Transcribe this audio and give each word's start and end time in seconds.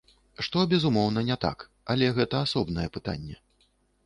Што, 0.45 0.61
безумоўна, 0.71 1.23
не 1.27 1.37
так, 1.45 1.67
але 1.95 2.09
гэта 2.17 2.41
асобнае 2.47 2.87
пытанне. 2.97 3.41